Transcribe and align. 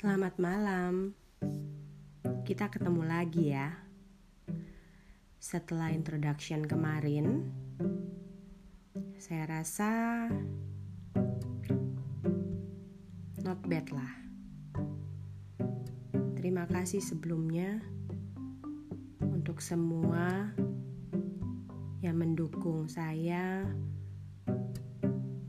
Selamat 0.00 0.32
malam. 0.40 1.12
Kita 2.48 2.72
ketemu 2.72 3.04
lagi 3.04 3.52
ya. 3.52 3.68
Setelah 5.36 5.92
introduction 5.92 6.64
kemarin, 6.64 7.52
saya 9.20 9.60
rasa 9.60 9.92
not 13.44 13.60
bad 13.68 13.92
lah. 13.92 14.08
Terima 16.32 16.64
kasih 16.64 17.04
sebelumnya 17.04 17.84
untuk 19.20 19.60
semua 19.60 20.48
yang 22.00 22.16
mendukung 22.16 22.88
saya 22.88 23.68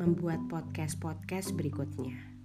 membuat 0.00 0.40
podcast-podcast 0.48 1.52
berikutnya. 1.52 2.37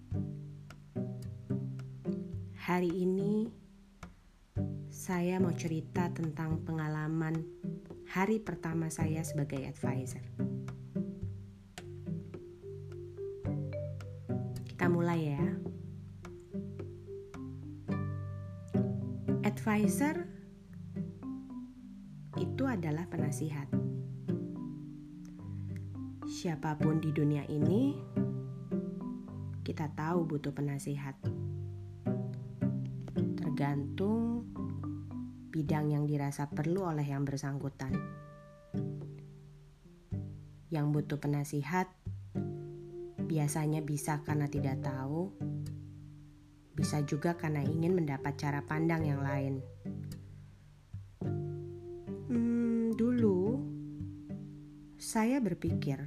Hari 2.64 2.88
ini 2.96 3.44
saya 4.88 5.36
mau 5.44 5.52
cerita 5.52 6.08
tentang 6.16 6.64
pengalaman 6.64 7.44
hari 8.08 8.40
pertama 8.40 8.88
saya 8.88 9.20
sebagai 9.20 9.68
advisor. 9.68 10.24
Kita 14.64 14.88
mulai 14.88 15.20
ya. 15.28 15.44
Advisor 19.44 20.24
itu 22.40 22.64
adalah 22.64 23.12
penasihat 23.12 23.68
siapa 26.32 26.80
pun 26.80 27.04
di 27.04 27.12
dunia 27.12 27.44
ini, 27.52 27.92
kita 29.68 29.92
tahu 30.00 30.24
butuh 30.32 30.56
penasihat. 30.56 31.20
Tergantung 33.64 34.44
bidang 35.48 35.96
yang 35.96 36.04
dirasa 36.04 36.52
perlu 36.52 36.84
oleh 36.84 37.08
yang 37.08 37.24
bersangkutan. 37.24 37.96
Yang 40.68 40.86
butuh 40.92 41.16
penasihat 41.24 41.88
biasanya 43.24 43.80
bisa 43.80 44.20
karena 44.28 44.52
tidak 44.52 44.84
tahu, 44.84 45.32
bisa 46.76 47.08
juga 47.08 47.40
karena 47.40 47.64
ingin 47.64 47.96
mendapat 48.04 48.36
cara 48.36 48.60
pandang 48.68 49.08
yang 49.08 49.24
lain. 49.24 49.64
Hmm, 52.28 52.92
dulu 53.00 53.64
saya 55.00 55.40
berpikir 55.40 56.04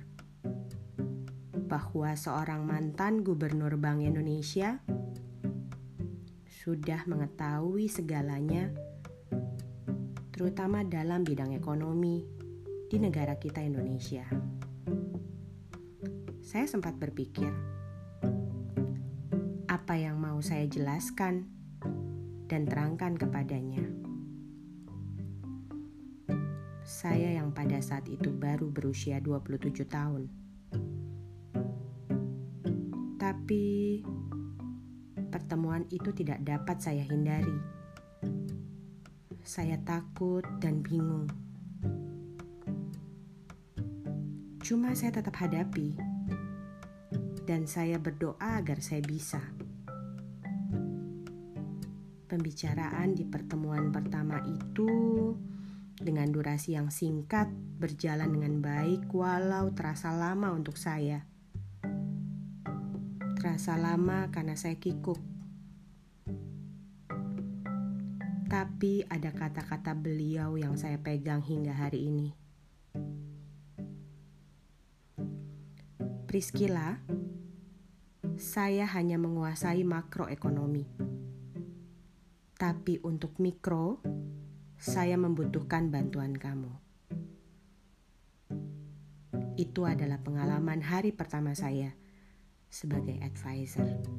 bahwa 1.73 2.13
seorang 2.21 2.69
mantan 2.69 3.25
gubernur 3.25 3.81
Bank 3.81 4.05
Indonesia 4.05 4.77
sudah 6.67 7.07
mengetahui 7.07 7.87
segalanya, 7.87 8.75
terutama 10.35 10.83
dalam 10.83 11.23
bidang 11.23 11.55
ekonomi 11.55 12.27
di 12.91 12.99
negara 12.99 13.39
kita 13.39 13.63
Indonesia. 13.63 14.27
Saya 16.43 16.67
sempat 16.67 16.99
berpikir, 16.99 17.47
apa 19.71 19.95
yang 19.95 20.19
mau 20.19 20.43
saya 20.43 20.67
jelaskan 20.67 21.47
dan 22.51 22.67
terangkan 22.67 23.15
kepadanya. 23.15 23.87
Saya 26.83 27.39
yang 27.39 27.55
pada 27.55 27.79
saat 27.79 28.11
itu 28.11 28.35
baru 28.35 28.75
berusia 28.75 29.23
27 29.23 29.87
tahun 29.87 30.27
tapi 33.17 34.03
pertemuan 35.29 35.85
itu 35.93 36.11
tidak 36.15 36.43
dapat 36.43 36.79
saya 36.81 37.03
hindari. 37.05 37.59
Saya 39.47 39.79
takut 39.87 40.43
dan 40.59 40.83
bingung. 40.83 41.31
Cuma 44.67 44.91
saya 44.99 45.23
tetap 45.23 45.39
hadapi, 45.39 45.95
dan 47.47 47.71
saya 47.71 48.03
berdoa 48.03 48.59
agar 48.59 48.83
saya 48.83 48.99
bisa. 49.07 49.39
Pembicaraan 52.27 53.15
di 53.15 53.23
pertemuan 53.23 53.95
pertama 53.95 54.43
itu 54.43 54.91
dengan 55.95 56.35
durasi 56.35 56.75
yang 56.75 56.91
singkat 56.91 57.47
berjalan 57.79 58.35
dengan 58.35 58.59
baik, 58.59 59.07
walau 59.15 59.71
terasa 59.71 60.11
lama 60.11 60.51
untuk 60.51 60.75
saya 60.75 61.36
terasa 63.37 63.77
lama 63.77 64.33
karena 64.33 64.57
saya 64.57 64.81
kikuk. 64.81 65.21
Tapi 68.49 69.05
ada 69.13 69.29
kata-kata 69.37 69.93
beliau 69.93 70.57
yang 70.57 70.81
saya 70.81 70.97
pegang 70.97 71.45
hingga 71.45 71.77
hari 71.77 72.09
ini. 72.09 72.33
Priscilla, 76.25 76.97
saya 78.41 78.89
hanya 78.97 79.21
menguasai 79.21 79.85
makroekonomi. 79.85 80.89
Tapi 82.57 83.05
untuk 83.05 83.37
mikro, 83.37 84.01
saya 84.81 85.21
membutuhkan 85.21 85.93
bantuan 85.93 86.33
kamu. 86.33 86.73
Itu 89.61 89.85
adalah 89.85 90.25
pengalaman 90.25 90.81
hari 90.81 91.13
pertama 91.13 91.53
saya 91.53 92.06
sebagai 92.77 93.17
advisor. 93.25 94.16